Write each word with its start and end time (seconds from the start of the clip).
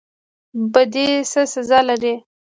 بدی 0.73 1.07
څه 1.31 1.41
سزا 1.53 1.79
لري؟ 1.89 2.13